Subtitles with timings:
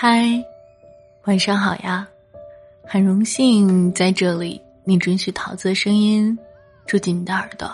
[0.00, 0.40] 嗨，
[1.24, 2.08] 晚上好呀！
[2.84, 6.38] 很荣幸在这里，你准许桃子的声音
[6.86, 7.68] 住进你的耳朵。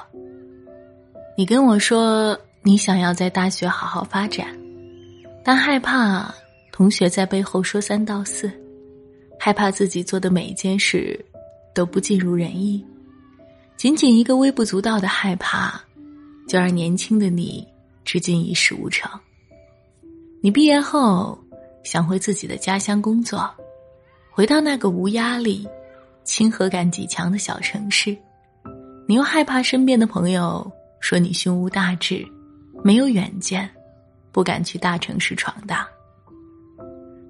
[1.37, 4.59] 你跟我说，你想要在大学好好发展，
[5.45, 6.35] 但害怕
[6.73, 8.51] 同学在背后说三道四，
[9.38, 11.22] 害怕自己做的每一件事
[11.75, 12.83] 都不尽如人意。
[13.77, 15.79] 仅仅一个微不足道的害怕，
[16.48, 17.69] 就让年轻的你
[18.02, 19.11] 至今一事无成。
[20.41, 21.38] 你毕业后
[21.84, 23.48] 想回自己的家乡工作，
[24.30, 25.69] 回到那个无压力、
[26.25, 28.16] 亲和感极强的小城市，
[29.06, 32.27] 你又害怕身边的朋友说你胸无大志、
[32.83, 33.70] 没有远见，
[34.33, 35.87] 不敢去大城市闯荡。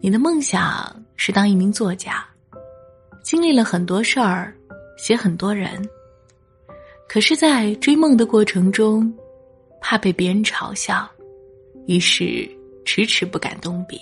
[0.00, 2.24] 你的梦想是当一名作家，
[3.23, 4.54] 经历了很多事儿，
[4.96, 5.86] 写很多人，
[7.09, 9.12] 可是，在追梦的过程中，
[9.80, 11.06] 怕被别人嘲笑，
[11.86, 12.48] 于是。
[12.86, 13.98] 迟迟不敢动笔。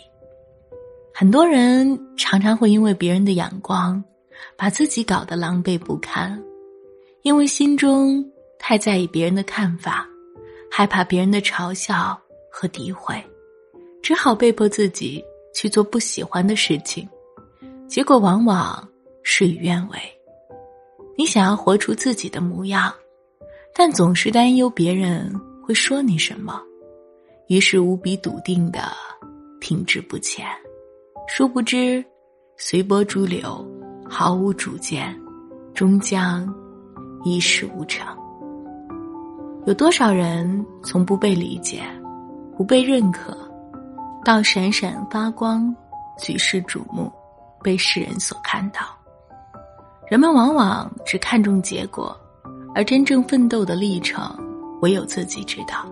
[1.14, 4.02] 很多人常常会因为别人的眼光，
[4.56, 6.42] 把自己搞得狼狈不堪，
[7.22, 8.24] 因为心中
[8.58, 10.08] 太在意别人的看法，
[10.70, 12.18] 害怕别人的嘲笑
[12.50, 13.22] 和诋毁，
[14.02, 15.22] 只好被迫自己
[15.54, 17.06] 去做不喜欢的事情，
[17.86, 18.88] 结果往往
[19.22, 19.98] 事与愿违。
[21.16, 22.92] 你想要活出自己的模样，
[23.74, 25.30] 但总是担忧别人
[25.62, 26.60] 会说你什么。
[27.48, 28.90] 于是无比笃定的
[29.60, 30.46] 停滞不前，
[31.34, 32.04] 殊不知
[32.58, 33.66] 随波逐流，
[34.06, 35.18] 毫无主见，
[35.72, 36.46] 终将
[37.24, 38.06] 一事无成。
[39.64, 41.80] 有多少人从不被理解、
[42.54, 43.34] 不被认可，
[44.22, 45.74] 到闪闪发光、
[46.18, 47.10] 举世瞩目，
[47.62, 48.80] 被世人所看到？
[50.10, 52.14] 人们往往只看重结果，
[52.74, 54.22] 而真正奋斗的历程，
[54.82, 55.86] 唯有自己知道。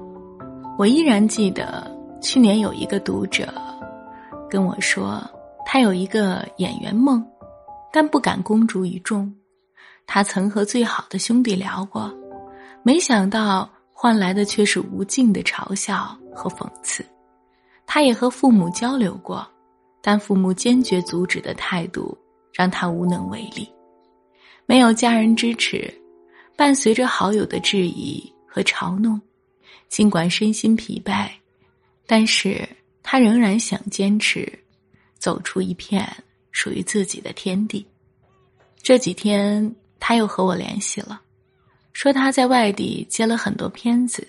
[0.77, 3.48] 我依然记得去年有一个读者
[4.50, 5.22] 跟我说，
[5.64, 7.24] 他有一个演员梦，
[7.92, 9.32] 但不敢公诸于众。
[10.06, 12.12] 他曾和最好的兄弟聊过，
[12.82, 17.06] 没想到换来的却是无尽的嘲笑和讽刺。
[17.86, 19.47] 他也和父母交流过，
[20.02, 22.16] 但父母坚决阻止的态度
[22.52, 23.69] 让他无能为力。
[24.66, 25.92] 没有家人支持，
[26.56, 29.20] 伴随着好友的质疑和嘲弄。
[29.88, 31.28] 尽管身心疲惫，
[32.06, 32.69] 但是
[33.03, 34.47] 他仍然想坚持，
[35.19, 36.06] 走出一片
[36.53, 37.87] 属于自己的天地。
[38.83, 41.21] 这几天他又和我联系了，
[41.93, 44.27] 说他在外地接了很多片子。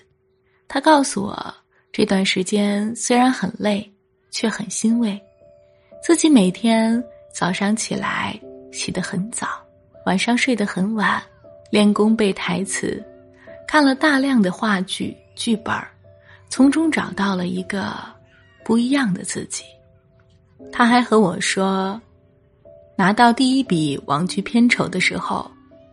[0.68, 1.56] 他告诉我，
[1.92, 3.92] 这段时间虽然很累，
[4.30, 5.20] 却很欣慰。
[6.04, 7.04] 自己每天
[7.34, 8.40] 早上起来
[8.72, 9.48] 起得很早，
[10.06, 11.22] 晚上睡得很晚，
[11.70, 13.04] 练功背台词，
[13.68, 15.16] 看了大量的话剧。
[15.34, 15.90] 剧本儿，
[16.50, 17.96] 从中找到了一个
[18.64, 19.64] 不一样的自己。
[20.72, 22.00] 他还和我说，
[22.98, 25.50] 拿到第一笔网剧片酬的时候，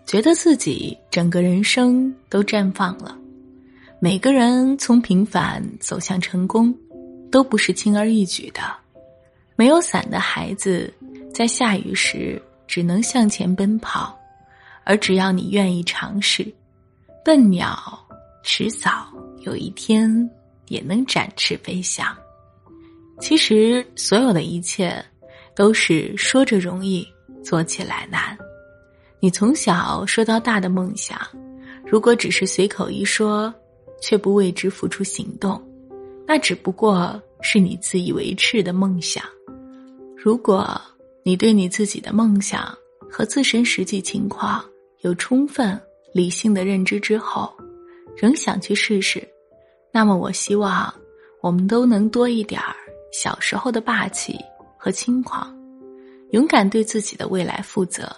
[0.07, 3.17] 觉得自己整个人生都绽放了。
[4.01, 6.73] 每个人从平凡走向成功，
[7.31, 8.61] 都不是轻而易举的。
[9.57, 10.93] 没有伞的孩子，
[11.35, 14.17] 在下雨时只能向前奔跑，
[14.85, 16.47] 而只要你愿意尝试，
[17.25, 17.77] 笨鸟
[18.45, 19.09] 迟早。
[19.43, 20.31] 有一天
[20.67, 22.17] 也能展翅飞翔。
[23.21, 25.05] 其实，所有的一切
[25.55, 27.07] 都是说着容易，
[27.43, 28.37] 做起来难。
[29.21, 31.19] 你从小说到大的梦想，
[31.85, 33.53] 如果只是随口一说，
[34.01, 35.61] 却不为之付出行动，
[36.27, 39.25] 那只不过是你自以为是的梦想。
[40.17, 40.81] 如果
[41.25, 42.73] 你对你自己的梦想
[43.11, 44.65] 和自身实际情况
[45.01, 45.79] 有充分
[46.13, 47.53] 理性的认知之后，
[48.17, 49.27] 仍想去试试。
[49.93, 50.93] 那么，我希望
[51.41, 52.77] 我们都能多一点儿
[53.13, 54.39] 小时候的霸气
[54.77, 55.53] 和轻狂，
[56.31, 58.15] 勇敢对自己的未来负责。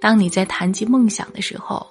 [0.00, 1.86] 当你在谈及梦想的时候，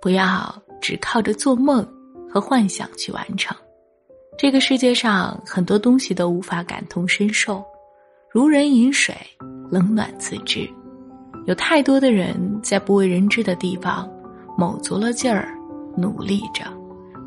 [0.00, 1.86] 不要只靠着做梦
[2.30, 3.56] 和幻想去完成。
[4.36, 7.64] 这个世界上很多东西都无法感同身受，
[8.30, 9.14] 如人饮水，
[9.70, 10.68] 冷暖自知。
[11.46, 14.08] 有太多的人在不为人知的地方
[14.56, 15.48] 卯足了劲儿，
[15.96, 16.64] 努力着。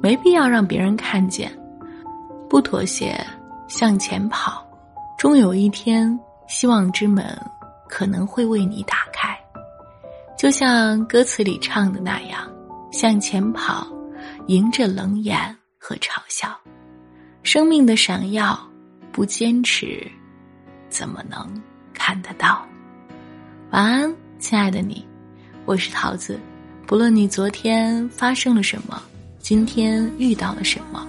[0.01, 1.51] 没必要让别人看见，
[2.49, 3.19] 不妥协，
[3.71, 4.67] 向前跑，
[5.17, 7.25] 终有一天，希望之门
[7.87, 9.33] 可能会为你打开。
[10.37, 12.51] 就像歌词里唱的那样，
[12.91, 13.87] 向前跑，
[14.47, 15.39] 迎着冷眼
[15.77, 16.53] 和嘲笑。
[17.43, 18.59] 生命的闪耀，
[19.09, 20.05] 不坚持，
[20.89, 21.49] 怎么能
[21.93, 22.67] 看得到？
[23.69, 25.07] 晚安，亲爱的你，
[25.63, 26.37] 我是桃子。
[26.85, 29.01] 不论你昨天发生了什么。
[29.39, 31.07] 今天遇到了什么，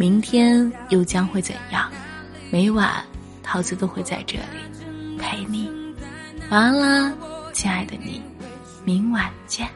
[0.00, 1.90] 明天又将会怎样？
[2.50, 3.04] 每晚。
[3.42, 5.70] 桃子都会在这里陪你。
[6.48, 7.12] 晚安啦，
[7.52, 8.22] 亲爱的你，
[8.82, 9.68] 明晚见。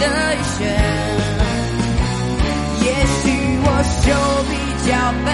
[0.00, 0.60] 的一选，
[2.80, 2.86] 也
[3.22, 3.22] 许
[3.62, 4.04] 我手
[4.48, 4.52] 比
[4.88, 4.90] 较
[5.24, 5.29] 笨。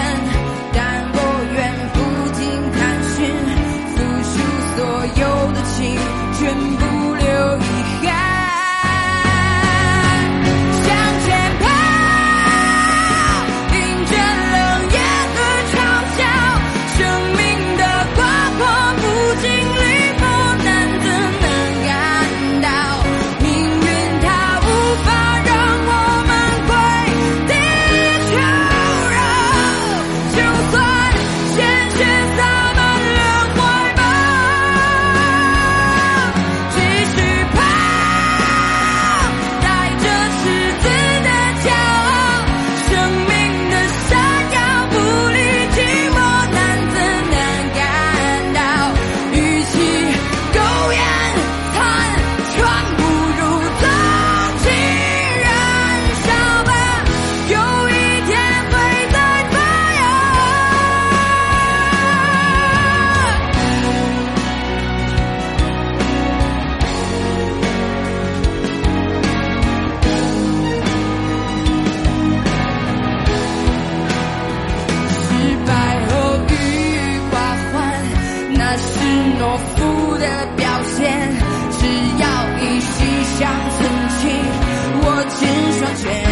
[79.39, 80.25] 懦夫的
[80.55, 80.67] 表
[80.97, 81.05] 现，
[81.71, 81.85] 只
[82.17, 82.25] 要
[82.59, 82.95] 一息，
[83.37, 83.47] 想
[83.77, 83.79] 存
[84.17, 84.21] 起，
[85.01, 85.47] 握紧
[85.77, 86.26] 双拳。